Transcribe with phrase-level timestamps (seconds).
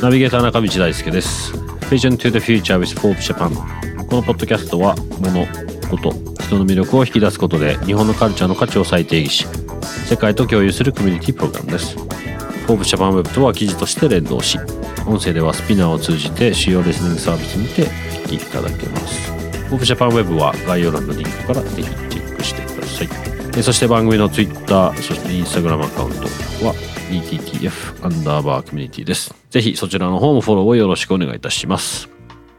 [0.00, 1.52] ナビゲーター中道大輔です。
[1.90, 3.50] Vision to the Future with Forbes Japan
[4.08, 5.46] このポッドキャストは物
[5.90, 6.10] 事
[6.44, 9.46] 人の魅力を引き出すことで日本のカルチャーの価値を再定義し
[10.08, 11.96] 世界と共有するコミュニティプログラムです。
[12.66, 14.58] Forbes Japan Web とは記事として連動し
[15.06, 17.84] 音声ではスピナーを通じて主要レスニングサービスにてお
[18.26, 19.30] 聞きいただけます。
[19.68, 22.03] Forbes Japan Web は概要欄のリンクからぜひ
[23.54, 26.22] さいそして番組の Twitter そして Instagram アカウント
[26.66, 26.74] は
[27.08, 29.32] DTTF アンダーバーコミュニティです。
[29.50, 32.08] ぜひそちらの方もフォローをよろしくお願いいたします。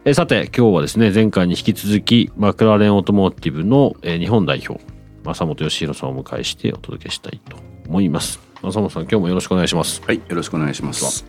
[0.05, 4.81] えさて、今日はですね、前回に引き続き、マクラーレンオートモーティブの、え日本代表、
[5.25, 7.57] 正本義弘さんをお迎えしてお届けしたいと
[7.89, 8.39] 思います。
[8.61, 10.01] 正本さん、今日もよろしくお願いします。
[10.05, 11.25] はい、よろしくお願いします。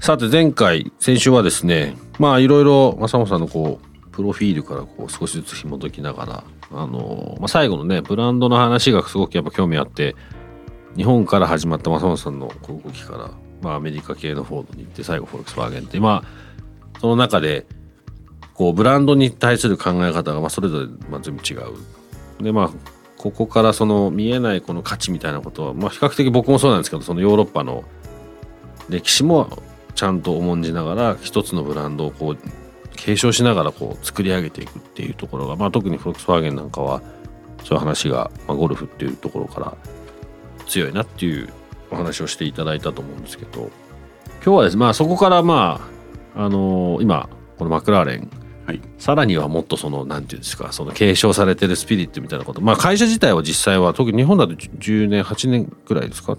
[0.00, 10.16] さて、前回、先週はですね、まあ、いろいろ正本さんのこう、プロフィールからこう少しずつ紐解きながら、あのまあ、最後のね、ブランドの話がすごくやっぱ興味あって、
[10.96, 13.30] 日本から始まった正本さんの動きから、
[13.62, 17.66] まあ、アメリカ系のフォードに行って最後フォルクスワーゲンってまあその中で
[18.54, 22.42] こうブランドに対する考え方がまあそれぞれまあ全部違う。
[22.42, 22.70] でまあ
[23.18, 27.84] ここからその見えないこの価値みたいなことは、まあ、比較的僕もそうなんですけどそのヨーロッパの
[28.88, 29.58] 歴史も
[29.94, 32.38] ちゃんと重んじながら一つのブランドをこう
[32.96, 37.02] 継承しながらこう作り上げていくっていうところが、まあ、特にフォルクスワーゲンなんかは
[37.62, 39.76] そういう話が、まあ、ゴルフっていうところから
[40.66, 41.52] 強いなっていう
[41.90, 43.70] お話をしていただいたと思うんですけど
[44.44, 45.80] 今日はですねまあそこからま
[46.34, 48.30] ああのー、今このマクラーレン、
[48.66, 56.36] はい、さらにはもっとそのなんていうんですかその継承されてるスピリットみたいなことまあ会社自体は実際は特に日本だと10年8年ぐらいですか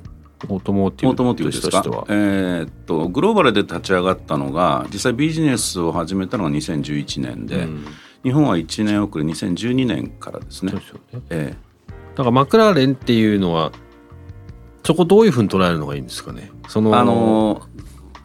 [0.47, 2.05] オートモーティブとしては。
[2.09, 7.85] えー、っとグローバルで立ち上がったのが実際ビジネスを始めたのが2011年で、うん、
[8.23, 10.71] 日本は1年遅れ2012年からですね。
[10.71, 11.21] そうですよね。
[11.29, 13.71] えー、だからマクラーレンっていうのは
[14.83, 16.51] そこどういうふうに捉えるのがいいんですかね？
[16.67, 17.61] そのあの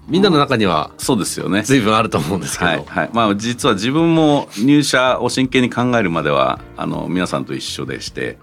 [0.09, 1.63] みんなの中にはそうですよね。
[1.63, 8.37] 随分あると思うんですけど、はいはい、まあ、実は自分も入社を真剣に考えるまではあの皆さんと一緒でして、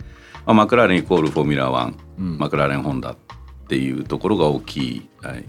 [0.45, 3.17] まあ、マクラーレンイコールフォーミュラー1、うん、マクラーレンホンダっ
[3.69, 5.45] ていうところが大きい、はい、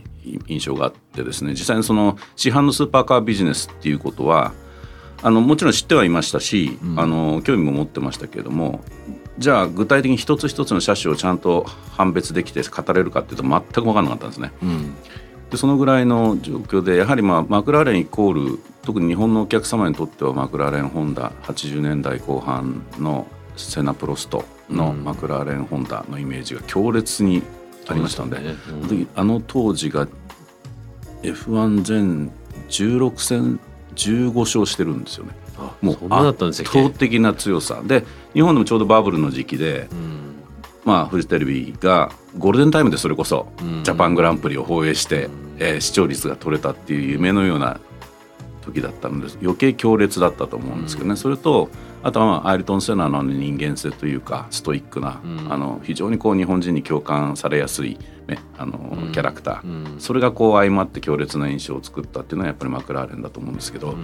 [0.47, 1.53] 印象があってですね。
[1.53, 4.53] 実際にその市販のスーパーカービジネスっていうことは
[5.23, 8.81] あのもちろん知ってはいましたし、うん、あの興味も持ってましたけれども
[9.39, 14.53] じゃあ具体的に一つ一つの車種をちゃんと判別できて語れるかっていうと全く分からなかったんですね。
[14.63, 14.95] うん、
[15.51, 23.27] でそのぐらいの状況でやはりまあマクラーレンイコール特に日本のお客様にとってはマクラーレンホンダ80年代後半の
[23.57, 27.43] セナプロストのマクラーレンホンダのイメージが強烈に
[27.91, 28.55] ありましたので、ね。
[28.69, 30.07] うん、あの当時が
[31.23, 32.31] F1 全
[32.69, 33.61] 16戦
[33.95, 35.33] 15勝してるんですよね。
[35.83, 37.83] もう圧倒的な強さ。
[37.85, 40.37] で日本でもちょうどバブルの時期で、うん、
[40.85, 43.49] まあフジテレビがゴールデンタイムでそれこそ
[43.83, 47.81] ジャパングランプリを放映して、うん、えー、視聴率が取れたっていう夢のような
[48.63, 51.69] 時だったので余計強烈だったと思うんですけどね、うん、それと
[52.03, 63.97] あとはアイルトン・セナの人間性というかストイックな、うん、あの非常にこう日本人に共感されやすい、ね、あの、うん、キャラクター、それがこう相まって強烈な印象を作ったっていうのはやっぱりマクラーレンだと思うんですけど、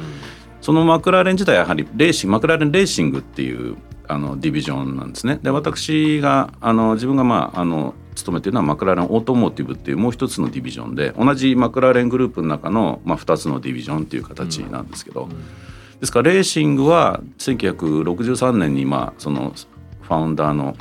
[0.61, 3.77] そのマクラーレン自体はやはりレーシングマクラーレンレーシングっていう
[4.09, 5.39] あのディビジョンなんですね。
[5.43, 15.37] で私があの自分がまああの勤めているのはマクラーレンオートモーティブっていうもう一つのディビジョンで同じマクラーレングループの中の、まあ、2つのディビジョンっていう形なんですけど、うんうん、
[16.01, 19.53] ですからレーシングは1963年にまあその
[20.03, 20.77] ファウンダーの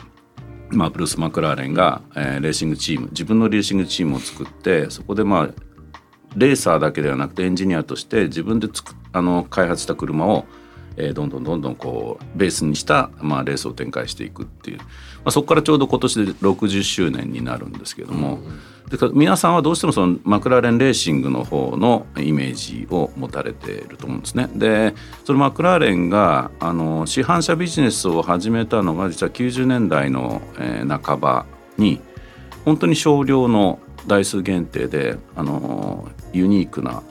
[0.72, 5.50] まあ、ブルース・マクラーレンが、レーシングチーム自分のレーシングチームを作ってそこでまあ
[6.36, 10.46] レーサーだけではなくてエンジニアとして自分でつくあの開発した車を
[10.98, 14.86] え、どんどんどんどんこうベースにした、まあ、レースを展開していくっていう、ま
[15.26, 18.60] あ、そこからちょうど今年で60周年になるんですけども、うん、
[18.90, 24.48] で皆さんはどうしてもそのマクラーレンレーシングの方のイメージを持たれていると思うんですね。
[24.54, 24.94] で
[25.24, 31.46] そのマクラーレンがあの市販車ビジネスを始めたのが実は90年代の、えー、半ば
[31.78, 32.00] に
[32.64, 37.02] 本当に少量の台数限定であのユニークな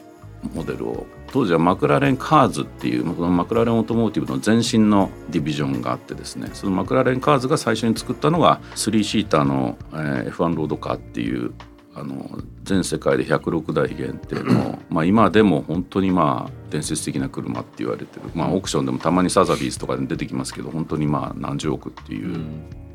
[0.55, 11.53] モデルを当時はマクラーレンカーズっていうこのマクラーレンオートモーティブの前身のディビジョンがあってですねそのマクラーレンカーズが最初に作ったのが3シーターの、えー、F1 ロードカーっていう
[11.97, 22.39] あの全世界で106台限定の、まあ、今でも本当にまあ伝説的な車って言われてる、まあ、オークションでもたまにサザビーズとかで出てきますけど本当にまあ何十億っていう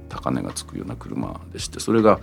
[0.07, 2.21] 高値がつくような車でしてそれが、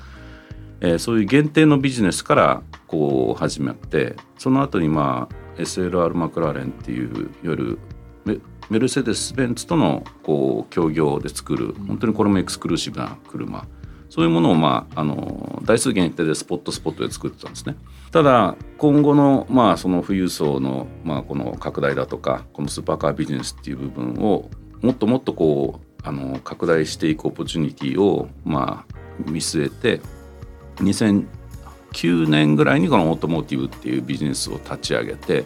[0.80, 7.78] えー、そういう限定のビジネスからこう始まってその後にまあ SLR マクラーレンっていういわゆる
[8.68, 13.66] メルセデス・ベンツとのこう協業で作る本当にこれもエクスクルーシブな車
[14.08, 17.76] そういうものを、まあ、あの台数限定でスポットスポットで作ってたんですね。
[18.12, 24.48] ただ今後の,、まあその富裕層の、まあ、この拡大だとかこのスーパーカービジネスっていう部分を
[24.80, 28.94] もっともっとこうあの拡大していくオポチュニティをまあ
[29.30, 30.00] 見据えて
[31.96, 35.44] 2009年ぐらいにこのオートモーティブっていうビジネスを立ち上げて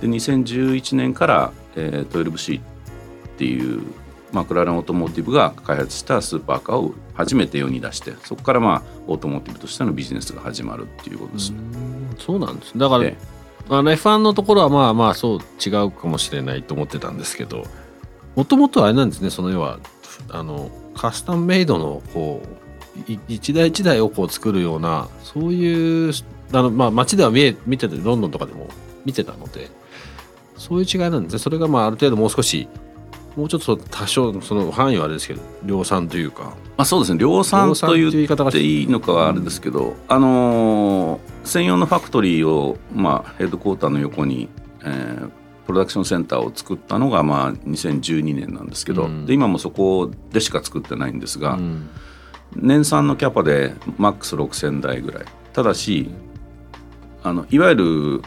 [0.00, 2.62] で2011年から、えー、12C っ
[3.36, 3.82] ていう
[4.32, 11.52] マクラーレンオートモーティブが開発したスーパーカーを初めて世に出してそこからまあオートモーティブとしてのビジネスが始まるっていうことです。
[12.18, 13.12] そうなんですだから、
[13.68, 17.64] あの F1 のところはまあまあそう違うかもしれないと思ってたんですけど
[18.36, 19.78] もともとはあれなんですねその要は
[20.30, 22.61] あのカスタムメイドのこう
[23.28, 26.12] 一台一台をこう作るようなそういう
[26.52, 28.68] あの、まあ、街では見え見ててロンドンとかでも
[29.04, 29.70] 見てたので
[30.56, 31.38] そういう違いなんですね。
[31.38, 32.68] それがまあある程度もう少し
[33.36, 36.44] もうちょっと多少その範囲はあれですけど量産というか、
[36.76, 37.18] まあ、そうですね。
[37.18, 44.48] 量産と言っていいのかはあれですけど、うん、あのー、専用のファクトリーを、まあ、ヘッドクォーターの横に、
[44.84, 45.30] えー、
[45.66, 51.88] プロダクションセンターを作ったのが、まあ、2012年なんですけど、うん、で今もそこでしか作ってないんですが、うん、
[52.56, 55.24] 年産のキャパでマックス6000台ぐらい。
[55.52, 56.10] ただし
[57.22, 58.22] あのいわゆる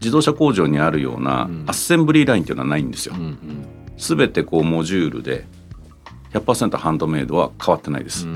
[0.00, 3.14] 自動車工場にあるようなアッセンブリーラインっていうのはないんですよ。
[3.96, 5.46] すべ、うん、てこうモジュールで
[6.32, 8.26] 100%ハンドメイドは変わってないです。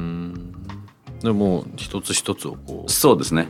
[1.23, 2.91] でも一つ一つをこう。
[2.91, 3.49] そうですね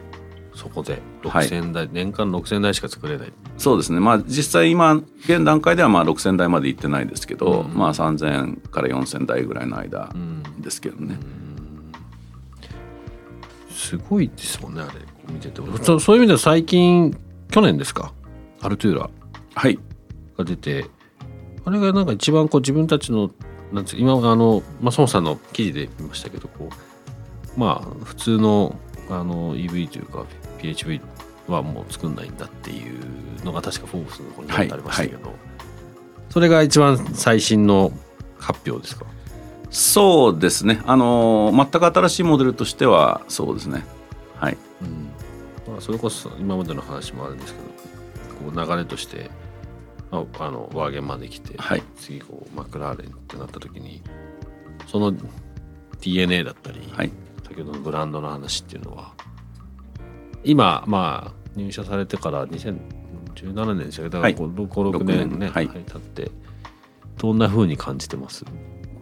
[0.61, 3.33] そこで6000台、はい、年間6000台しか作れない。
[3.57, 3.99] そうですね。
[3.99, 10.11] まあ実際今現段階ではまあ6000台までいってないですけど、うん、まあ3000から4000台ぐらいの間
[10.59, 11.17] ですけどね、
[13.71, 15.01] すごいですもんねあれ。
[15.33, 17.17] 見ててそそういう意味では最近
[17.51, 18.12] 去年ですか？
[18.61, 19.09] アルトゥーラ。
[19.55, 19.79] はい。
[20.37, 20.85] が出て。
[21.65, 23.31] あれがなんか一番こう自分たちの
[23.73, 26.69] なんつう今あの、まあ、孫さんの記事で見ましたけどこ
[27.57, 28.77] うまあ普通の
[29.09, 30.25] あの EV というか
[30.62, 31.01] PHV
[31.49, 35.35] はもう作んないんだっていうのが確かフォーブスの方にありましたけど、はいはい、
[36.31, 37.93] それが一番最新の
[38.39, 39.07] 発表ですか？
[39.71, 40.83] そうですね。
[40.87, 43.85] あの全く新しいモデルとしてはそうですね。
[44.37, 45.11] はい、うん。
[45.73, 49.31] まあ、それこそ今までの話もあるんですけどこう流れとして
[50.11, 54.03] ああのワーゲンまで来て、はい、次こうマクラーレンってなった時に
[54.89, 55.15] その
[56.01, 57.12] DNA だったり、はい、
[57.47, 59.12] 先ほどのブランドの話っていうのは
[60.44, 66.31] 今まあ入社されてから2017年でしたけどだから56年ね、はい、経って
[67.19, 68.44] どんなふうに感じてます？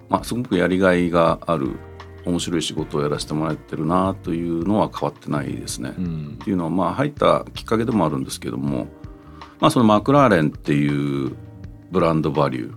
[0.08, 1.78] まあ、すごくやりがいがある
[2.24, 5.94] 面白い仕事をやらせてもらってるなというのは変わってないですね。
[5.96, 8.86] うん、っていうのはまあ入ったきっかけでもあるんですけども、
[9.60, 11.36] まあ、そのマクラーレンっていう
[11.90, 12.74] ブランドバリュー。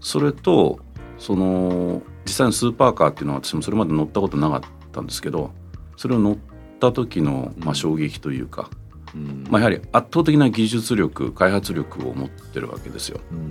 [0.00, 0.78] それと
[1.18, 4.60] その実際のスーパーカーっていうのは私もそれまで乗ったことなかっ
[4.92, 5.50] たんですけど
[5.96, 6.36] それを乗っ
[6.78, 8.70] た時のまあ衝撃というか、
[9.14, 13.20] うん、まあ、やはり圧倒的な技術力開発力を持ってるわけですよ。
[13.30, 13.48] うん。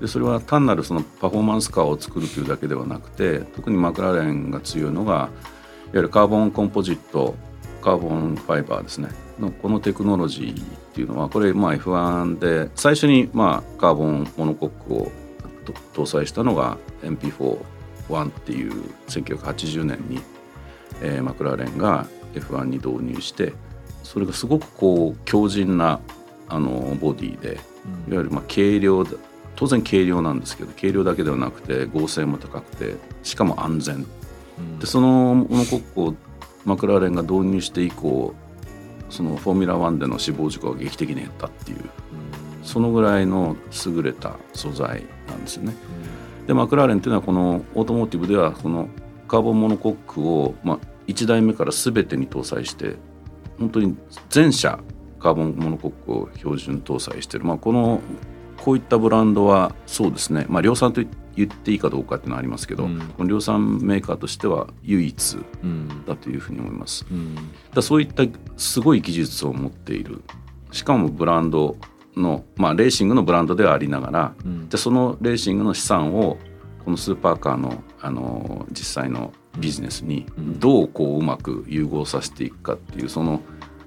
[0.00, 5.30] でそれは単なるそのパフォーマンスカーを作るというだけではなくて特にマクラーレンが強いのがいわ
[5.94, 7.34] ゆるカーボンコンポジット
[7.80, 9.08] カーボンファイバーですね。
[9.38, 10.64] のこのテクノロジーっ
[10.94, 15.12] ていうのはこれまあ F1 で最初にまあカーボンモノコックを
[15.94, 20.20] 搭載したのが MP41 っていう1980年に、
[21.02, 22.06] えー、マクラーレンが
[22.40, 23.52] F1 に導入して
[24.02, 26.00] それがすごくこう強靭な
[26.48, 27.54] あのボディで
[28.08, 29.04] いわゆるまあ軽量
[29.56, 34.06] 当然軽量なんですけど軽量だけではなくて合成も高くてしかも安全、
[34.58, 36.14] うん、でそのモノコックを
[36.64, 38.34] マクラーレンが導入して以降
[39.08, 45.74] そのフォーミュラー1での死亡事故が劇的に減ったっていう、うん、そのぐらいの優れた素材なんですよね。
[46.40, 48.88] うん、でマクラーレンっていうのはこのオートモーティブではこの
[49.28, 52.96] カーボンモノコックを、まあ、1台目から全てに搭載して
[53.58, 53.96] 本当に
[54.28, 54.78] 全車
[55.18, 58.00] カーボンモノコックを標準搭載してる、まあ、この
[58.58, 61.02] こういったブランドはそうですね、まあ、量産と
[61.36, 65.36] 言っていいかどうかっていうのはありますけど、うん、この量産メーカーとしては唯一
[66.06, 67.06] だというふうに思います。
[67.10, 67.36] うん、
[67.74, 68.24] だそういった
[68.56, 70.22] すごい技術を持っている。
[70.72, 71.76] しかもブランド
[72.16, 74.68] の、まあ、レーシングのブランドではありながら、うん。
[74.68, 76.38] でそのレーシングの資産を
[76.84, 80.60] このスーパーカーのあの実際のビジネスにうん。
[80.60, 83.40] どうこううまく融合させていくかっていうその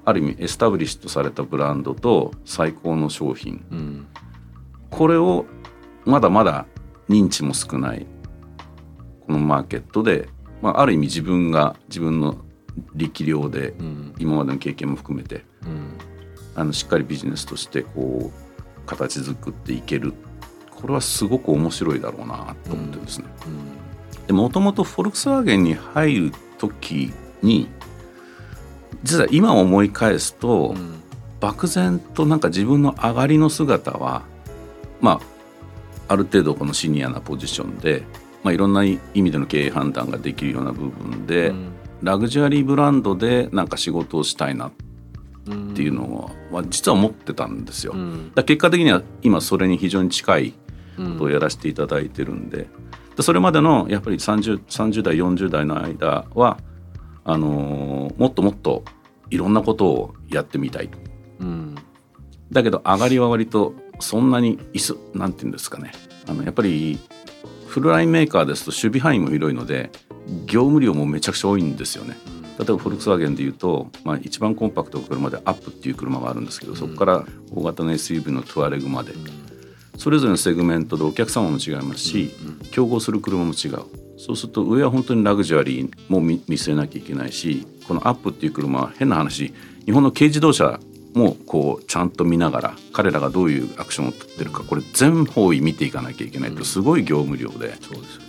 [0.06, 3.66] ある意味エスタブリッシュされたブランドと最高の商品。
[3.72, 4.08] うん。
[4.90, 5.46] これを
[6.06, 6.66] まだまだ
[7.08, 8.06] 認知も少ない
[9.26, 10.30] このマーケットで、
[10.62, 12.38] まあ、ある意味自分が自分の
[12.96, 14.16] 力量でうん。
[14.18, 15.98] 今までの経験も含めてうん。
[16.56, 20.14] あのしっかりビジネスとしてこう形作っていける。
[20.72, 23.26] これはすごく面白いだろうなと思ってるんですね。
[24.30, 27.68] でもともとフォルクスワーゲンに入る時に
[29.02, 31.00] 実は今思い返すと、うん。
[31.40, 34.22] 漠然となんか自分の上がりの姿は
[35.02, 35.20] ま
[36.08, 38.04] あある程度このシニアなポジションで、
[38.44, 41.72] まあ、いろんな意味での経営判断ができるような部分で、うん。
[42.04, 44.72] ラグジュアリーブランドでなんか仕事をしたいなっ
[45.48, 47.94] うんていうのは、実は思ってたんですよ。
[47.96, 48.32] うん。
[48.36, 50.54] ら結果的には今それに非常に近い
[51.00, 52.68] うんことをやらせていただいてるんで
[53.20, 56.58] でそれまでのやっぱり 30, 30代40代の間は
[57.26, 58.86] あのーもっともっと
[59.30, 60.90] いろんなことをやってみたい
[61.42, 61.76] うん。
[62.50, 65.92] だけど上がりは割とそんなにいすなんていうんですかね。
[66.30, 66.98] あのやっぱり
[67.68, 69.92] フルラインメーカーですと守備範囲も広いので
[70.46, 72.16] 業務量もめちゃくちゃ多いんですよね。
[72.58, 79.12] 例えばフォルクスワーゲンでいうと、まあ、一番コンパクトな車でアップっていう車があるんですけどそこから大型の SUV のトゥアレグまで
[80.00, 82.32] それぞれのセグメントでお客様も違いますし
[82.72, 83.84] 競合する車も違う。
[84.18, 89.54] そうすると上は本当にラグジュアリーも見見据えなきゃいけないしこのアップっていう車は変な話
[89.86, 90.80] 日本の軽自動車
[91.14, 97.76] もこうちゃんと見ながら彼らがどういうアクションを取ってるかこれ全方位見ていかなきゃいけないとすごい業務量で。
[97.82, 98.20] そうです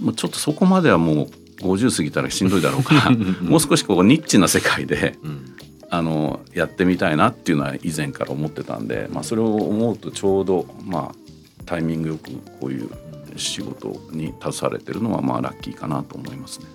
[0.00, 1.28] もうちょっとそこまではもう
[1.62, 3.10] 50過ぎたらしんどいだろうから
[3.42, 5.57] もう少しこうニッチな世界でうん
[5.90, 12.30] あのやってみたいなっていうのは以前から思ってたんで、まあ、それを思うとちょうど、まあ、タイミングよく
[12.60, 12.90] こういう
[13.36, 16.66] 仕事に携われてるのはまあラッキーかなと思いますね。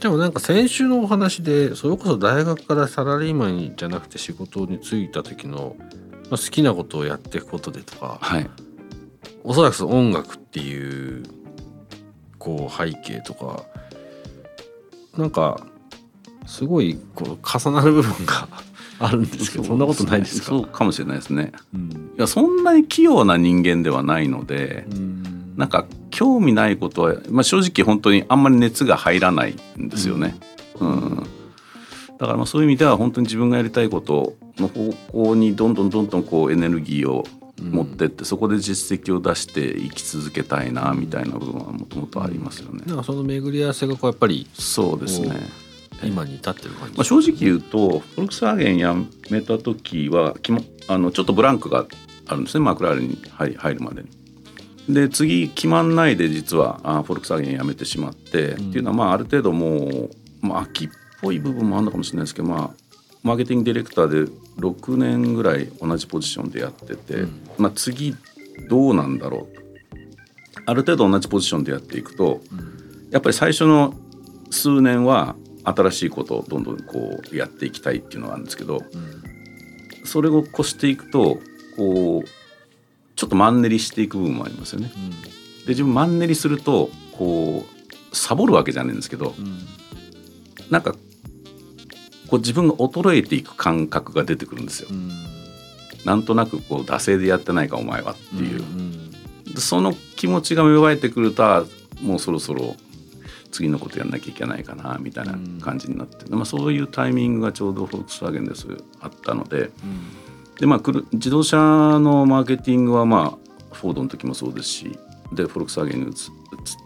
[0.00, 8.50] でもなんか先週のお話でそれこそ大学からサラリーマンじゃなくて仕事に就いた時の、まあ、好きなことをやっていくことでとかはい、
[9.44, 11.22] おそらくその音楽っていう
[12.38, 13.64] こう背景とか
[15.18, 15.66] なんか
[16.46, 18.48] すごいこう重なる部分が
[18.98, 20.46] あるんですけどそんなことないですか？
[20.48, 21.52] そうかもしれないですね。
[21.74, 25.24] うんいやそんなに器用な人間ではないので、うん
[25.56, 30.36] なんか興味ないことは、まあ、正直本当にあんまり熱が入らないんですよね。
[30.80, 31.22] うん
[32.18, 37.26] だからまあそういう意味では本当に自分がやりたいことの方向にどんどんどんどんこうエネルギーを
[37.62, 42.82] 持ってって、そこで実績を出して生き続けたいなみたいな部分はもともとありますよね。
[42.86, 45.46] なんかその巡り合わせがこうやっぱりそうですね。
[46.06, 51.86] 今に至ってる感じ、まあ、正直言うとフォルクスワーゲン辞めた時はきもあのちょっとブランクが
[52.26, 52.64] あるんですね。
[52.64, 54.08] マクラーレンに入入るまでに。
[54.88, 60.88] で次決まんないで実はあフォルクスワーゲン辞めてしまって、っていうのはまあある程度もう、まあ、秋っ
[61.20, 62.70] ぽい部分もあるのかもしれないですけどまあ
[63.22, 67.40] マーケティングディレクターで6年ぐらい同じポジションでやってて、うん。
[67.58, 68.16] まあ、次
[68.68, 69.60] どうなんだろう。
[70.66, 72.40] ある程度同じポジションでやっていくと、
[73.10, 73.94] やっぱり最初の
[74.50, 75.36] 数年は
[75.74, 78.82] 新しいことをどんどんこうやっていきたいっていうのがあるんですけど
[80.04, 81.38] それを越していくと
[81.76, 82.28] こう
[83.16, 84.90] ちょっとマンネリしていく部分もありますよね。
[85.66, 87.64] で自分マンネリするとこ
[88.12, 89.34] うサボるわけじゃないんですけど
[90.70, 90.94] なんか
[92.28, 94.88] こう自分が衰えていく感覚が出てくるんですよ。
[96.04, 98.62] なんとなくこう惰性でやってないかお前はっていう、
[99.52, 101.64] でその気持ちが芽生えてくるとあ
[102.00, 102.74] もうそろそろ
[103.50, 108.66] 次のことやんなきゃいけないかなみたいな感じになって、まあ、そういうタイミングがちょうどフォルクスワーゲンです
[109.00, 109.70] あったので。
[110.58, 113.38] で、まあ、くる自動車のマーケティングはま
[113.72, 114.98] あフォードの時もそうですし
[115.32, 116.16] でフォルクスワーゲンに移移っ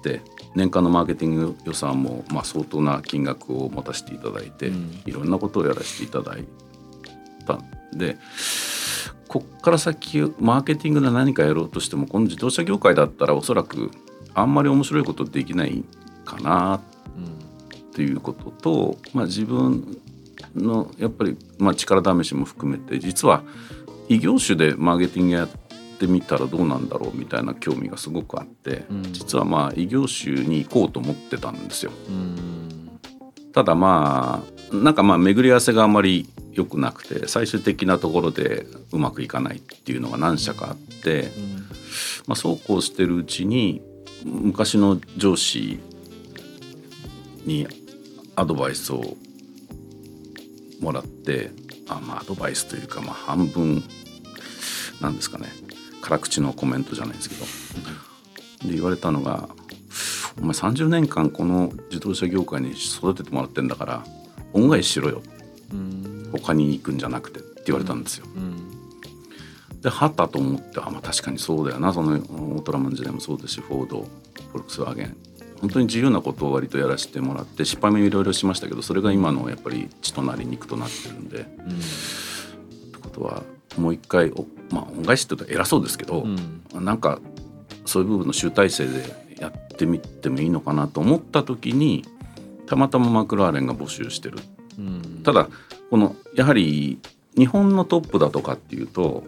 [0.02, 0.22] て
[0.54, 5.02] 年間のマーケティング予算もまあ相当な金額を持たせていただいて、うん。
[5.04, 6.44] いろんなことをやらせていただい
[7.46, 8.16] たんで
[9.28, 13.90] こっから先マーケティングで何かやろうとしてもこの自動車業界だったらおそらく
[14.34, 15.84] あんまり面白いことできない
[16.34, 16.80] かなっ
[17.94, 19.98] ていうことと、まあ、自分
[20.54, 23.42] のやっぱり、まあ、力試しも含めて実は
[24.08, 25.48] 異業種でマーケティングやっ
[25.98, 29.02] てみたらどうなんだろうみたいな興味がすごくあって、うん。
[29.12, 31.92] 実はまあ異業種に行こうと思ってたんですよ。
[33.52, 41.30] ただまあなんかまあ巡り合わせがあまり良くなくて最終的なところでうまくいかないっていうのが何社かあって、
[42.26, 43.80] まあ、そうこうしてるうちに
[44.24, 45.78] 昔の上司
[47.44, 47.66] に
[48.36, 49.16] アドバイスを
[50.80, 51.50] もらって
[51.88, 53.82] あまあアドバイスというかまあ半分
[55.00, 55.48] 何ですかね。
[56.02, 57.44] 辛口のコメントじゃないですけど。
[58.68, 59.48] で言われたのが
[60.40, 64.04] 「お前30年間この自動車業界に育ててもらってんだから
[64.52, 65.22] 恩返ししろよ。
[66.32, 68.26] 他に行くんじゃなくて」って言われたんですよ。
[69.82, 71.92] ではたと思ってあまあ確かにそうだよな。
[71.92, 74.08] そのオートラマン時代もそうですしフォード
[74.52, 75.16] フォルクスワーゲン
[75.60, 81.40] 本当に自由なことを割とやらせてもらって失敗もいろいろしましたけどそれが今のやっぱり血となり肉となってるんで。
[81.40, 83.42] ってことは
[83.76, 84.32] もう一回
[84.70, 87.20] まあ恩返しって言うと偉そうですけど、うん、なんか
[87.86, 92.04] そういう部分の集大成でやってみてもいいのかなと思った時に
[92.66, 94.38] たまたまマクラーレンが募集してる。
[94.78, 95.48] うん、ただ
[95.90, 96.98] このやはり
[97.36, 99.24] 日本のトップだとかっていうと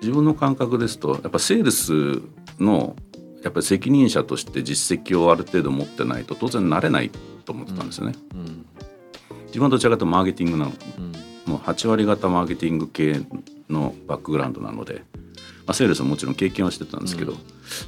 [0.00, 2.20] 自分の感覚ですとやっぱセールス
[2.58, 2.96] の
[3.44, 7.10] やっぱり責任者として実績をある程度持ってないと当然なれない
[7.44, 8.14] と思ってたんですよね。
[8.34, 8.66] うんうん、
[9.46, 11.12] 自分はどちらかというとマーケティングなの、うん、
[11.52, 13.20] もう8割方マーケティング系
[13.68, 15.04] のバックグラウンドなので、
[15.66, 17.34] まあ、セールスはもちろん経験はしてたんですけど、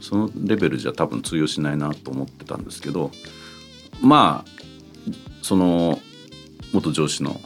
[0.02, 3.10] そのレベルじゃ多分通用しないなと思ってたんですけど
[4.02, 4.50] まあ
[5.42, 6.00] その
[6.72, 7.40] 元上司の、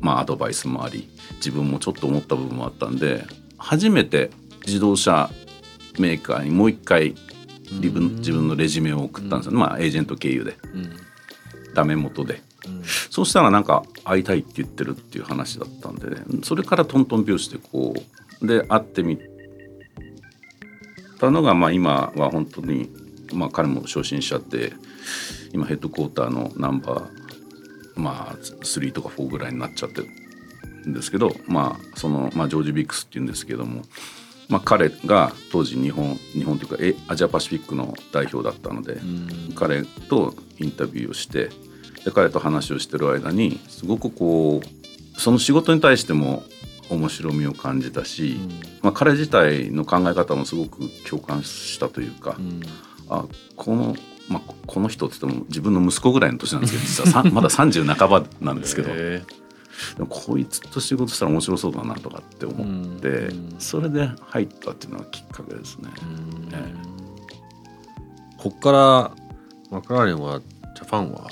[0.00, 3.24] まあ、アドバイスもあり自分もちょっと思った部分もあったんで
[3.58, 4.30] 初めて
[4.66, 5.30] 自動車
[5.98, 7.14] メーカーにもう一回
[7.72, 10.56] 自分自分のレジュメを送ったんですよ、まあエージェント経由で、
[11.74, 12.42] ダメ元で、
[13.10, 17.94] そうしたらなんか会いたいって言ってるっていう話だったんで、ね、それからトントン拍子でこ
[18.42, 19.18] うで会ってみ
[21.18, 22.90] たのがまあ今は本当に
[23.32, 24.72] まあ彼も昇進しちゃって
[25.52, 30.08] 今ヘッドクォーターのナンバーまあ3とか4ぐらいになっちゃってる
[30.88, 33.82] んですけどまあその、まあ、ジョージ・ビックスっていうんですけども、
[34.50, 38.98] まあ、彼が当時日本日本というかアジアパシフィックの代表だったので
[39.54, 41.50] 彼とインタビューをして
[42.04, 46.42] で彼と話をしてる間にすごくこうその仕事に対しても
[46.90, 48.48] 面白みを感じたし、うん、
[48.82, 52.60] まあ、彼自体の考え方もすごく共感したというか、うん、
[53.08, 53.24] あ
[53.56, 53.94] この、
[54.28, 58.90] まあ、この人って言っても自分の息子ぐらいの年なんですけど実はまだ30半ばなんですけど。
[60.08, 65.90] こいつと仕事したら面白そうだなとかって思って、うん、それで入ったっていうのがきっかけですね。
[66.52, 66.74] え
[68.38, 69.12] こっから
[69.70, 71.30] マクラーレンはジャパンは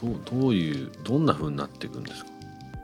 [0.00, 2.30] どうどういうどんなふうになっていくんですか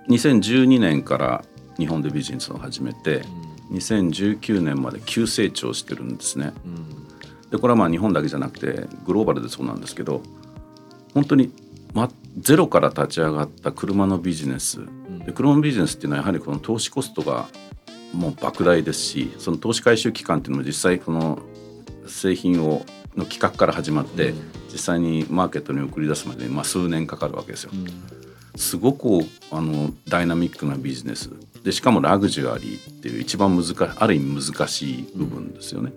[0.08, 1.44] ？2012年から
[1.76, 3.22] 日本でビジネスを始めて、
[3.70, 6.52] うん、2019年まで急成長してるんですね。
[6.64, 10.22] うん、でこれはまあ日本だけじゃなくてグローバルでそうなんですけど
[11.12, 11.50] 本当に、
[11.92, 17.46] ま、ゼロから立ち上がった車のビジネス、うん、で車のビジネスっていうのはやはりこの投資コストが
[18.12, 21.38] もう莫大ですしその投資回収期間っていうのも実際この
[22.06, 22.84] 製品を
[23.16, 24.34] の企画から始まって、
[24.70, 27.70] 実際にマーケットに送り出すまでに、まあ、数年かかるわけですよ。
[28.56, 31.30] すごくあのダイナミックなビジネス。
[31.62, 35.92] でしかもラグジュアリーっていう一番難ある意味難しい部分ですよね。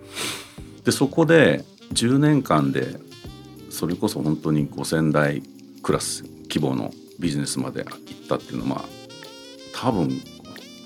[0.84, 2.96] でそこで10年間で
[3.70, 5.44] それこそ本当に5,000台
[5.84, 8.86] クラス規模のビジネスまで行ったっていうのはまあ
[9.74, 10.22] 多分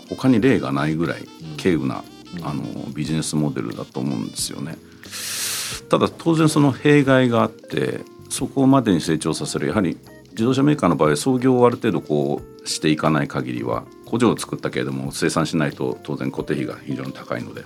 [0.09, 1.23] 他に例がないぐらい
[1.57, 2.03] 軽有な、
[2.43, 4.77] あのビジネスモデルだと思うんですよね。
[5.89, 9.97] ただ当然その弊害があってそこまでに成長させるやはり
[10.31, 17.63] 自動車メーカーの場合創業をある程度こうしていかない限りは工場を作ったけれども生産しないと当然固定費が非常に高いので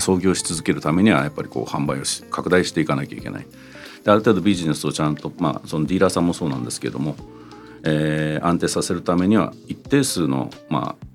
[0.00, 3.46] 創業し続けるためにはやっぱりこう販売をし拡大していかなきゃいけない
[4.04, 7.16] である程度ビジネスをちゃんと、まあ、そのディーラーさんもそうなんですけれども、
[7.84, 11.06] えー、安定させるためには一定数の、まあ、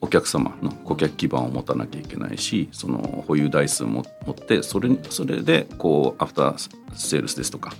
[0.00, 6.58] お客様の顧客基盤を持たなきゃいけないしその保有台数も持ってそれそれでこうアフター
[6.94, 7.72] セールスですとか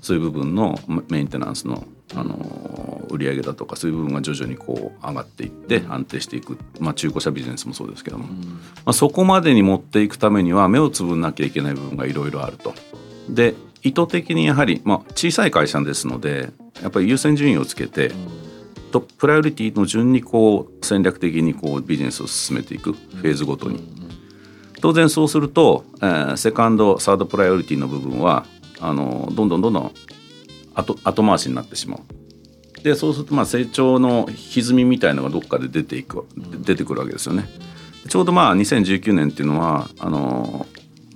[0.00, 8.32] そういう部分のメンテナンスのあの売上だとかそういう部分が徐々にこう上がっていって安定していく、まあ、中古車ビジネスもそうですけども、ま
[8.86, 12.74] あ、そこまでに持っていくためには目をつぶんなきゃいけない部分がいろいろあると。
[13.28, 16.50] で意図的にやはり、まあ、小さい会社ですので
[16.82, 18.12] やっぱり優先順位をつけて、
[18.92, 23.98] トッププライオリティの順にこう戦略的にこうビジネスを進めていくフェーズごとに。
[24.80, 28.46] 当然そうすると、えー、セカンドサードプライオリティの部分は
[28.80, 29.92] あのどんどんどんどん
[30.74, 32.82] 後後回しになってしまう。
[32.82, 36.26] でそうするとまあ成長の歪みみたいのがどっかで出ていく
[36.60, 37.48] 出てくるわけですよね。
[38.08, 40.66] ちょうどまあ2019年っていうのはあの、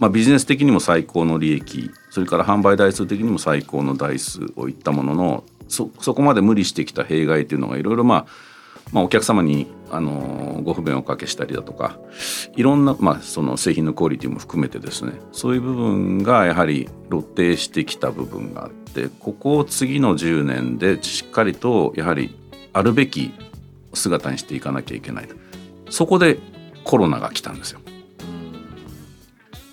[0.03, 8.53] まあ、ビジネス的にも最高の利益それから販売台数的にも最高の台数をいったもののそこまで無理してきた弊害っていうのがいろいろまあ
[8.91, 11.99] まあ、お客様にあのご不便をおかけしたりだとか
[12.57, 22.37] いろんな、まあ、その製品のクオリティも含めてですねそういう部分がやはり露呈してきた部分があってここを次の10年でしっかりとやはり
[22.73, 23.33] あるべき
[23.95, 25.29] 姿にしていかなきゃいけない
[25.89, 26.39] そこで
[26.83, 27.82] コロナが来たんですよ。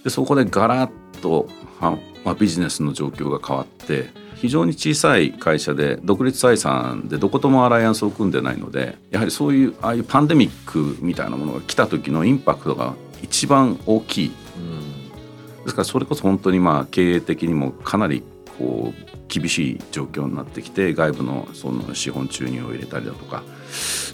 [0.03, 1.47] でそこでガラッと、
[1.79, 1.97] ま
[2.31, 14.31] あ、ビジネスの状況が変わって非常に小さい会社で独立採算でどこともアライアンスを組んでないのでやはりそういうああいうパンデミックみたいなものが来た時のインパクトが一番大きい。
[15.63, 18.23] ですからそれこそ本当にまあ経営的にもかなり
[18.57, 23.43] こう厳しい状況になってきて外部のその資本注入を入れたりだとか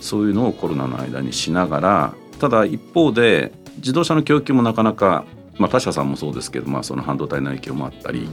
[0.01, 5.25] そういうのをコロナの間にしながらただ一方で自動車の供給もなかなか、
[5.57, 8.27] まあ、他社さんもそうですけど、まあ、その半導体の影響もあったり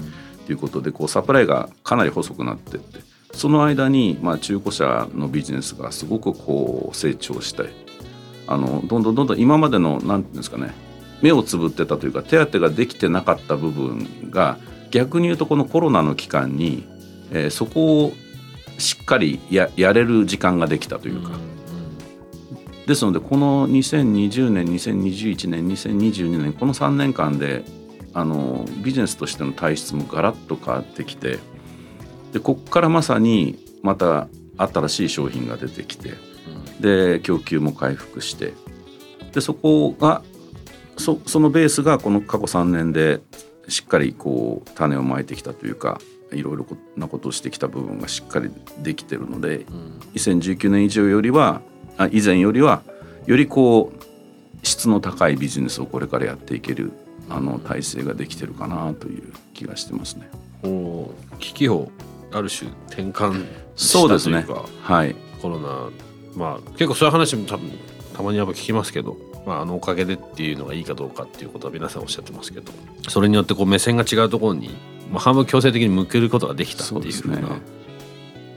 [0.46, 3.00] ということでこうサプライがかなり細くなってって
[3.32, 7.70] その間に、まあ、中古車のビジネスがすごくこう成長して
[8.46, 10.74] あのどんどんどんどん今までの何て言うんですかね
[11.22, 14.58] 目をつぶってたというか手当てができてなかった部分が
[14.90, 16.86] 逆に言うとこのコロナの期間に、
[17.30, 18.12] えー、そこを
[18.78, 21.40] しっかりややれる時間ができたというか、うんうん、
[22.86, 27.64] ですのでこの2020年2021年2022年この3年間で
[28.14, 31.38] あのビジネスとしての体質もガラッと変わってきて
[32.32, 38.52] でここからまさにまた新しい商品が出てきて、うん、で供給も回復して
[39.32, 40.22] でそこが
[40.96, 43.20] そそのベースがこの過去3年で
[43.68, 46.00] しっかりこう種をまいてきたというか
[46.32, 46.66] いろいろ
[46.96, 51.71] なことをしてきた部分がしっかりできてるので、うん、2019年以上よりはあ
[52.10, 52.82] 以前よりは
[53.26, 54.02] よりこう
[54.66, 56.92] 質の高いビジネスをこれからやっていける
[57.28, 60.28] あの体制ができてるかなという気がしてますね。
[60.64, 61.90] お危機を
[62.32, 64.44] ある種転換そうですね。
[64.82, 65.14] はい。
[65.40, 65.90] コロナ
[66.36, 67.70] まあ結構そういう話も多分
[68.14, 72.72] たまにやっぱ聞きますけど、まあ、あのおかげでっていうのがいいかどうかっていうことは皆さんおっしゃってますけど
[73.08, 74.70] それによってこう目線が違うところに、
[75.10, 77.38] まあ、半分強制的に向けることができたっていうふうな。
[77.38, 77.46] うね、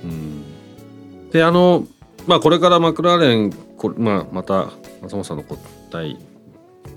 [0.04, 1.88] うん、であの、
[2.28, 5.44] まあ、これからマクラーレンこれ、まあ、また松本さんの
[5.92, 6.18] 第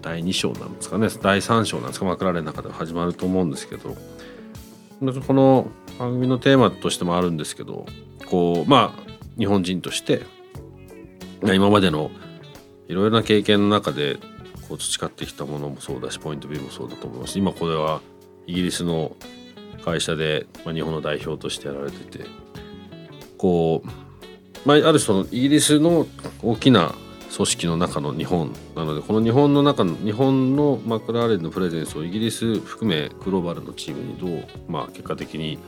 [0.02, 1.08] 第2章なんですかね。
[1.22, 2.06] 第3章なんですか。
[2.06, 3.96] マクラーレンの中では始まると思うんですけど。
[5.00, 7.86] この番組のテーマとしてもあるんですけど
[8.26, 10.22] こうまあ日本人として
[11.42, 12.10] 今までの
[12.88, 14.16] いろいろな経験の中で
[14.68, 18.00] こう培ってきたものもそうだしポイントビューもそうだと思います今これは
[18.48, 19.14] イギリスの
[19.84, 22.24] 会社で、まあ、日本の代表としてやられてて
[23.36, 23.88] こう、
[24.64, 26.06] まあ、あるそのイギリスの
[26.42, 26.94] 大きな
[27.34, 35.58] 組織の中の日本なのでこの日本の中の日本のマクラーレンのプレゼンスをイギリス含めグローバルのチームにどう、まあ、結果的に、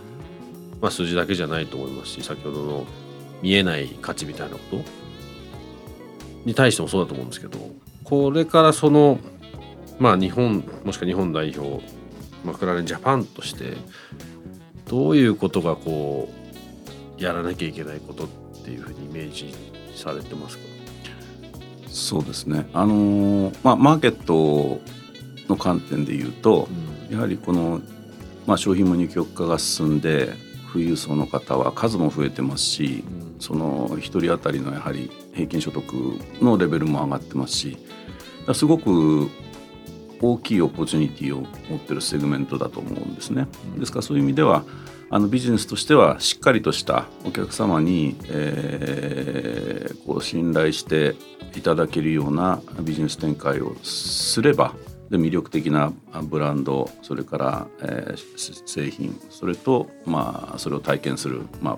[0.80, 2.86] まあ、数字だけじゃないと思いますし先ほどの
[3.42, 4.82] 見えない価値みたいなこと
[6.44, 7.58] に対してもそうだと思うんですけど
[8.04, 9.18] これからその
[9.98, 11.84] まあ日本もしくは日本代表
[12.44, 13.76] マクラーレンジャパンとして
[14.88, 16.32] どういうことがこ
[17.18, 19.54] うやらなきゃいけないことっていうふうにイメージ
[19.94, 20.64] されてますか？
[21.88, 22.68] そうですね。
[22.74, 24.80] あのまあマーケット
[25.48, 26.68] の観点で言うと、
[27.10, 27.80] うん、やはりこの、
[28.46, 30.34] まあ、商品も二極化が進んで
[30.72, 33.02] 富裕層の方は数も増えてますし、
[33.34, 35.84] うん、その1人当たりのやはり平均所得
[36.40, 37.76] のレベルも上がってますし
[38.54, 39.28] すごく
[40.20, 43.46] 大きいオポチュニティを持ってるセグメントだと思うんですね。
[43.78, 44.64] ですからそういう意味では
[45.12, 51.16] あのビジネスとしてはしっかりとしたお客様に、えー、こう信頼して
[51.56, 54.74] いただけるようなビジネス展開をすれば
[55.10, 61.76] で魅力的なブランドそれから、えー、製品それと、まあ、それを体験する、まあ、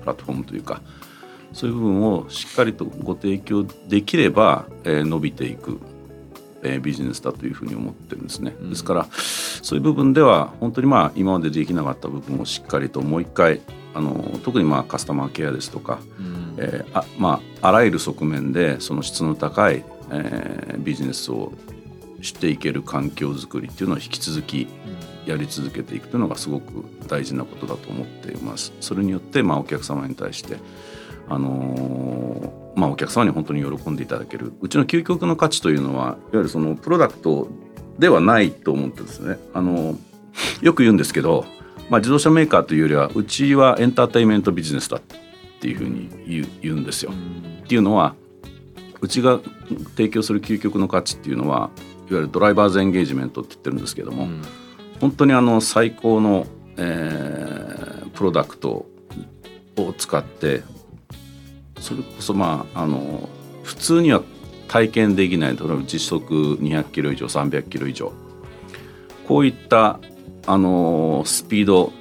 [0.00, 0.82] プラットフォームというか
[1.52, 5.80] そういう部分をしっかりとご提供できれば、えー、伸びていく、
[6.62, 8.56] えー、ビジネスだというふうに思ってるんですね。
[8.60, 13.60] うん、ですからそういう部分では本当にまあ今までできなかった部分をしっかりともう一回
[13.94, 21.52] あの特にまあカスタマーケアですとか、うん、えー、あまあ、あらゆる側面でその質の高い、えー、ビジネスを
[22.20, 24.66] していける環境づくりっていうのを引き続き
[25.26, 28.72] やり続けていくというのがすごく大事なことだと思っています。
[28.80, 30.56] それによってまあお客様に対して
[31.28, 34.52] あのー、まあ、お客様に本当に喜んでいただける。
[34.60, 37.48] うちの究極の価値というのはいわゆるそのプロダクト
[37.98, 39.98] ではないと思ってですね、あのー、
[40.62, 41.44] よく言うんですけど、
[41.90, 45.00] まあ、自動車メーカーというよりはうちはエンターテインメントビジネスだっ
[45.60, 47.12] ていうふうに言う言うんですよ。
[47.12, 48.14] っていうのは
[49.00, 49.40] うちが
[49.96, 51.70] 提供する究極の価値っていうのは
[52.10, 54.42] いわゆるドライバーズエンゲージメントって言ってるんですけども、うん、
[55.00, 58.86] 本当にあの最高の、えー、プロダクト
[59.76, 60.62] を使って
[61.80, 63.28] それこそまああの
[63.62, 64.22] 普通には
[64.68, 68.12] 体験できない例えば実測200キロ以上300キロ以上。
[69.26, 70.00] こういった
[70.46, 71.92] あのスピード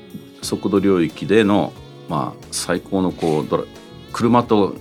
[0.41, 1.73] 速度領域での、
[2.07, 3.67] まあ、最高のこう
[4.13, 4.75] 車と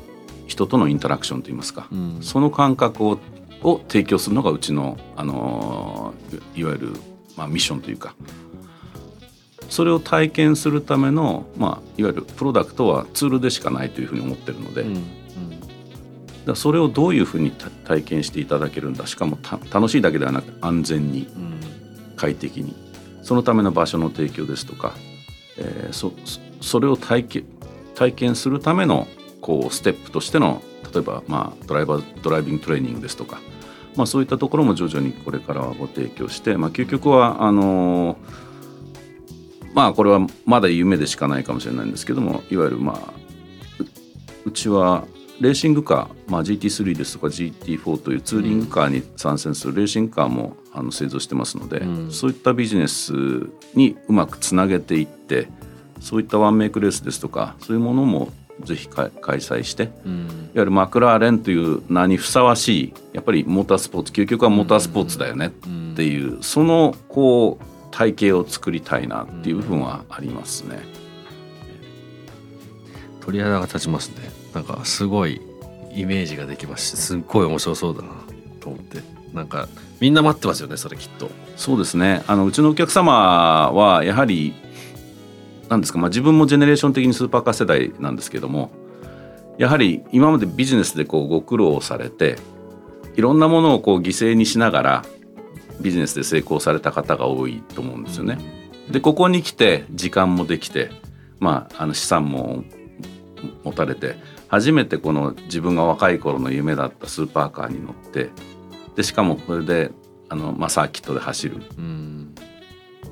[0.47, 3.19] 人とのインタラクションといいますか、うん、その感覚を
[3.63, 6.15] を提供するのがうちの、あの
[6.55, 6.93] いわゆる、
[7.37, 8.15] まあ、ミッションというか
[9.69, 15.05] それを体験するための、まあ、いわゆるプロダクトはツールでしかないというふうに思ってるので、うんうん、
[16.45, 19.39] だそれをどういうふうに体験していただけるんだしかも
[19.71, 21.29] 楽しいだけではなく安全に、
[22.17, 22.75] 快適に
[23.23, 24.95] そのための場所の提供ですとか、
[25.59, 26.13] えー、そ
[26.61, 27.45] それを体験
[27.97, 29.09] 体験するための
[29.41, 33.41] こうステップとしての例えば、まあ、ドライバードライビングトレーニングですとか、
[33.97, 38.17] まあ、そういったところも徐々にこれからはご提供して、まあ、究極はあのー、
[39.77, 43.13] まあこれはまだ夢でしかないかもしれないんですけどもいわゆるまあ
[44.47, 45.05] うちは
[45.39, 53.13] レーシングカー、まあ、GT3 ですとか GT4 というツーリングカーに参戦するレーシングカーもあの製造してますので、うん、そういったビジネス
[53.75, 55.49] にうまくつなげていって
[56.01, 70.81] そういったワンメイクレースですとかそういうものもぜひ開催して、うん、いわゆるマクラーレンという名にふさわしいやっぱりモータースポーツ究極はモータースポーツだよねっていう、うん、そのこう体系を作りたいなっていう部分はありますね。
[73.21, 74.31] 鳥肌が立ちますね。
[74.53, 75.41] なんかすごい
[75.95, 78.11] イメージができますしすっごい面白そうだな
[78.61, 79.01] と思って。
[79.33, 79.67] なんか
[79.99, 81.31] みんな待ってますよねそれきっと。
[81.57, 82.23] そうですね。
[82.27, 84.53] あのうちのお客様はやはり
[85.71, 88.71] なんですか、まあ、自分もジェネレーション的にスーパーカー世代なんですけども
[89.57, 92.37] やはり今までビジネスでこうご苦労されて
[93.17, 95.05] いろんなものをこう犠牲にしながら
[95.81, 98.39] ビジネスで成功された方が多いと思うんですよね。
[98.91, 100.91] でここに来て時間もできて、
[101.41, 102.65] まあ、あの資産も
[103.65, 104.17] 持たれて
[104.49, 108.31] 初めてこの自分が若い頃の夢だったスーパーカーに乗って
[108.95, 109.91] でしかもこれで
[110.29, 111.57] あの、まあ、サーキットで走る、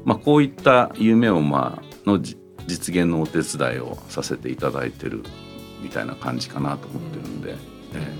[0.05, 2.21] まあ、こういった夢を、まあの
[2.67, 5.23] 実現のお手伝いをさせていただいてる
[5.83, 7.51] みたいな感じかなと思ってるんで。
[7.51, 7.59] うん
[7.95, 8.11] えー、なる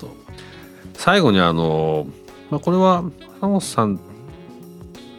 [0.00, 0.14] ほど
[0.94, 2.06] 最後にあの、
[2.54, 3.02] まあ、これは
[3.40, 3.98] 坂本さん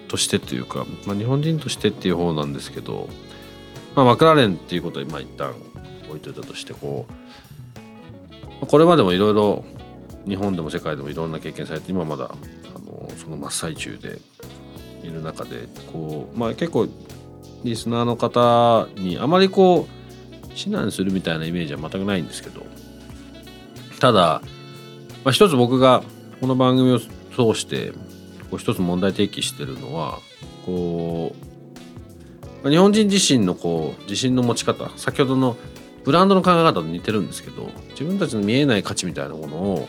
[0.08, 3.10] としてというか、まあ、日本人としてっていう方なんですけど、
[3.94, 5.54] まあ、マクラーレンっていうことでまあ一旦
[6.08, 7.06] 置いといたとしてこ
[8.62, 9.66] うこれまでもいろいろ
[10.26, 14.20] 日本でも世界でもいろんな経験されて今まだあのその真っ最中で
[15.04, 16.88] いる中でこう、まあ、結構
[17.66, 22.66] リスナーの方にあまりこう指南するみたいなイメージは全くないんですけど
[24.00, 24.42] ただ、
[25.26, 26.02] まあ、一つ僕が
[26.40, 27.00] この番組を
[27.36, 27.92] 通して
[28.50, 30.20] こう一つ問題提起してるのは
[30.66, 31.36] こ
[32.64, 35.58] う日本人自身のこう自信の持ち方先ほどの
[36.04, 39.88] ブランドの考え方と似てるんですけど自分たちの見えない価値みたいなものを、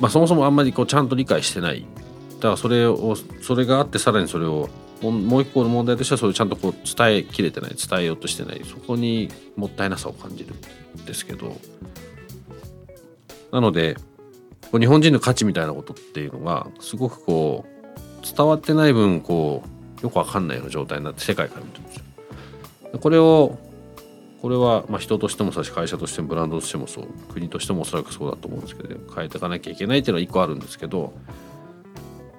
[0.00, 1.86] まあ、そもそもあんまりこうちゃんと理解してない。
[2.36, 4.68] だからそれをそれがあってさらにそれを
[5.00, 8.62] もう一個の問題としてはそれをちゃんとこう伝えきれてない伝えようとしてない。
[8.64, 10.54] そこにもったいなさを感じる
[11.00, 11.56] んですけど。
[13.50, 13.96] なので
[14.78, 19.62] 日本人の価値みたいなことっていうのがすごくこう伝わってない分こ
[20.00, 22.98] うよくわかんないような状態になって世界から見てるんですよ。
[23.00, 23.58] これを
[24.42, 31.12] これはまあ人としてもそうし会社としてもブランドとしてもそう国としてもおそらくそうだと思うんですけど変えていかなきゃいけないっていうのは一個あるんですけど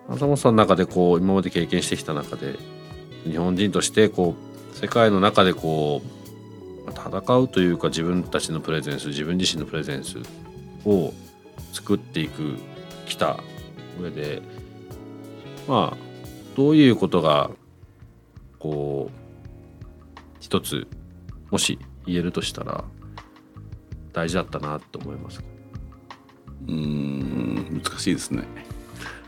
[0.09, 2.57] 浅本さんの中でこう今まで経験してきた中で
[3.23, 4.35] 日本人としてこ
[4.73, 6.01] う世界の中でこ
[6.85, 10.17] う戦うというか自分たちのプレゼンス自分自身のプレゼンス
[10.85, 11.13] を
[11.71, 12.57] 作っていく
[13.05, 13.39] きた
[13.99, 14.41] 上で
[15.67, 15.97] まあ
[16.55, 17.51] どういうことが
[18.59, 19.15] こう
[20.39, 20.87] 一つ
[21.51, 22.83] もし言えるとしたら
[24.11, 25.43] 大事だったなと思います
[26.67, 28.43] うん難しいですね。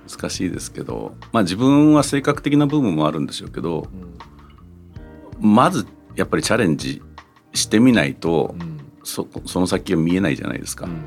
[0.08, 3.88] 難しいですけどまあ自分は性格的な部分もあるんでしょうけど、
[5.42, 7.02] うん、まずやっぱりチャレンジ
[7.54, 10.86] してみないと、うん、そその先が見えないじゃないですか。
[10.86, 11.00] うんうん、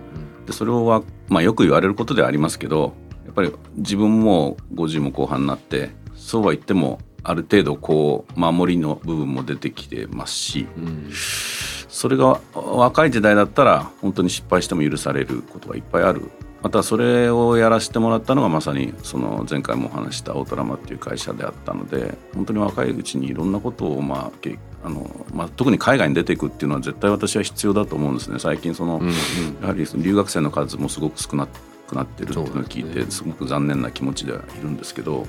[0.48, 2.94] でそれは、まあ、よく言われることではありますけど
[3.26, 16.30] やっぱり自分も50も後半になってそうは言ってもある程度こう守りの部分も出てきてますし、うん、それが若い時代だったら本当に失敗しても許されることがいっぱいある。
[16.62, 24.38] またそれをやらせてもらったのがまさにその前回もお話したオートラマっていう会社であったので本当に若いうちにいろんなことを、まあ
[24.84, 28.38] あのまあ、特に海外に出ていくっていうのは絶対私は必要だと思うんですね。
[28.38, 29.12] 最近その、うんうん、
[29.60, 31.48] やはり留学生の数もすごく少な
[31.88, 35.26] くなってるっていうのを聞いてすごく残念な気持ちではいるんですけど、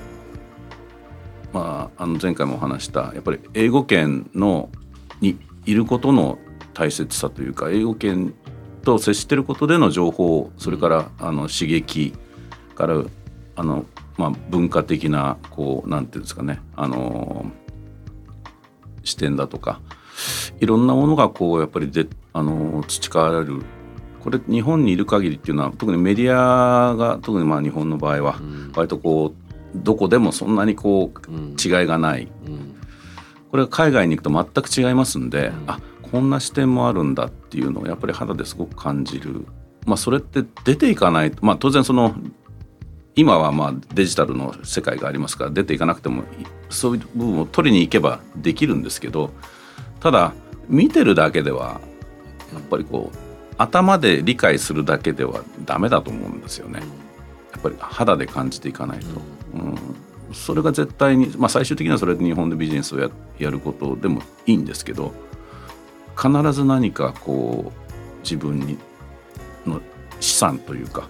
[1.52, 4.70] まあ、あの前回もお話したやっぱり英語圏の
[5.20, 6.38] にいることの
[6.74, 8.32] 大切さというか英語圏
[8.82, 12.14] と接してることでの情報それからあの刺激
[12.74, 13.02] から
[13.56, 13.84] あの、
[14.16, 17.50] まあ、文化的なこうなんていうんですかねあの
[19.04, 19.80] 視点だとか
[20.60, 23.62] いろんなものがこうやっぱりであの培われる。
[24.20, 28.38] これ日本にいる限りっていうのは特にメディアが特にまあ日本の場合は
[28.74, 32.28] 割とこうどこでもそんなにこう違いがない、
[33.50, 39.46] これが海外に行くと全く違いますんで、あこんな視点もあるんだっていうのをやっぱり肌ですごく感じる、
[39.86, 42.14] まあ、それって出ていかないまあ当然その
[43.16, 46.24] 今はまあデジタルの世界がありますから出ていかなくても
[46.68, 49.30] そういう部分を取りに行けばできるんですけど
[50.00, 50.32] ただ
[50.68, 51.80] 見てるだけでは
[52.52, 53.18] やっぱりこう
[53.58, 56.80] 頭で理解するだけではダメだと思うんですよね。
[57.52, 59.06] やっぱり肌で感じていかないと。
[59.54, 59.74] うん
[60.32, 65.12] それが絶対に、まあ、最終的にはそれで日本でビジネスをややることでもいいんですけど
[66.16, 68.78] 必ず何かこう自分に
[69.66, 69.80] の
[70.20, 71.08] 資産というか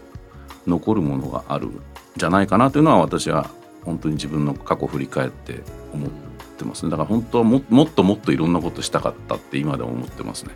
[0.66, 1.80] 残るものがあるん
[2.16, 3.50] じゃないかなというのは私は
[3.84, 6.10] 本当に自分の過去を振り返って思っ
[6.58, 6.90] てますね。
[6.90, 10.54] だから本当はももっともっといろんなことしたかったって今でも思ってますね。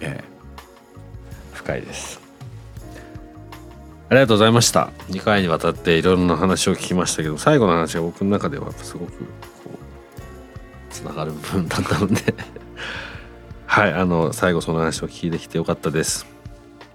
[0.00, 0.24] ええ、
[1.52, 2.20] 深いです。
[4.10, 4.90] ありがとうございました。
[5.10, 9.24] 2回にわたっていろんな話を聞きましたけど最後の話が僕の中ではすごくこ
[9.66, 12.34] うつながる部分だったので。
[13.68, 16.26] はいあの最後その話を聞いてきてよかったです。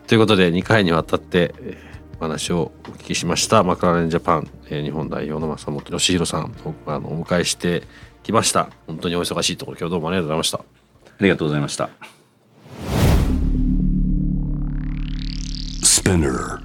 [0.08, 1.54] ということで2回にわたって
[2.20, 3.64] お話をお聞きしました。
[3.64, 7.84] マクラーレンジャパン、え日本代表の正本義弘さんをあのお迎えして
[8.22, 8.70] きました。
[8.88, 10.58] 本当にお忙しいところ今日どうもありがとうございました。
[10.60, 10.64] あ
[11.22, 11.90] りがとうございました。
[15.84, 16.60] Spinner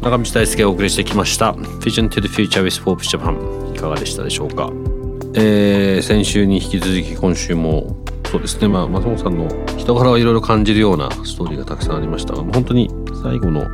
[0.00, 1.52] 中道大輔がお送りしてきました。
[1.52, 4.70] Vision to the Future with Forbes Japan いかがでしたでしょうか、
[5.34, 12.90] えー、先週に引き続き今週もそうですねまあ松本さんの人柄をいろいろ感じるようなストーリーがたくさんありましたが本当に
[13.22, 13.68] 最後の、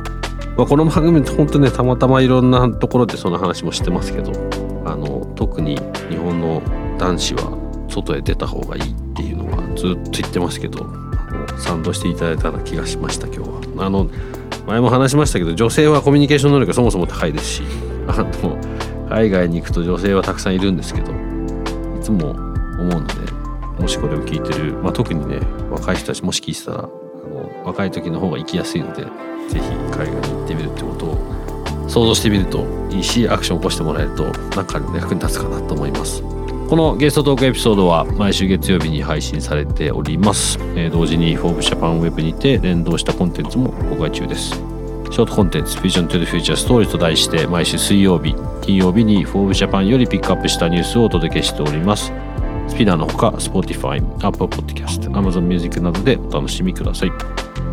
[0.57, 4.31] まあ、この番組本当ねたまたまいろんなところでその話もしてますけど
[4.85, 5.77] あの特に
[6.09, 6.61] 日本の
[6.97, 10.85] 男子は外へ出た方がいいっていうのはずっと言ってますけど
[11.57, 13.85] 賛同していただいたような気がしました今日は。
[13.85, 14.07] あの
[14.67, 17.63] 前も話しましたけど女性はコミュニケーション能力がそもそも高いですし
[18.07, 18.57] あの
[19.09, 21.15] 海外に行くと女性はたくさんいるんですけどい
[22.01, 23.42] つも思うので
[23.83, 29.03] もしこれを聞いてる、まあ、特にね若い人たちもし聞いてたらあの若い時の方が行きやすいので
[29.49, 36.21] 是非海外に行ってみるってことを想像してみるといいしアクション起こしてもらえると何かの役に立つかなと思います。
[36.21, 40.57] このゲストトークエピソードは毎週月曜日に配信されております。
[40.75, 44.51] えー、同時に Forbes Japan Web にて連動したコンテンツも公開中です。
[44.51, 52.13] ショートコンテンツ Vision to the Future Story と題して毎週水曜日、金曜日に Forbes Japan よりピックアップしたニュースをお届けしております。
[52.67, 57.11] スピナーのほか Spotify、Apple Podcast、Amazon Music などでお楽しみください。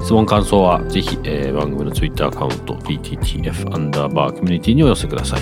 [0.01, 5.41] 質問感想はぜひ、えー、番組の Twitter アカウント PTTF アンダーバーコミュニティにお寄せください。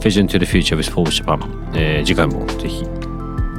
[0.00, 1.38] Vision to the Future with Forbes Japan、
[1.74, 2.84] えー、次回もぜひ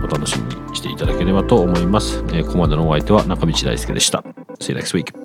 [0.03, 2.23] お楽しみにしていただければと思います。
[2.29, 4.23] えー、ここまでのお相手は中道大輔でした。
[4.59, 5.24] See you next week.